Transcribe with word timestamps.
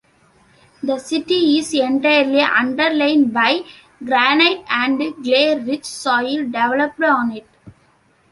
The 0.81 0.97
city 0.97 1.59
is 1.59 1.75
entirely 1.75 2.41
underlain 2.41 3.29
by 3.29 3.61
granite, 4.03 4.65
and 4.67 4.97
clay-rich 5.23 5.85
soil 5.85 6.45
developed 6.47 7.03
on 7.03 7.33
it. 7.33 7.47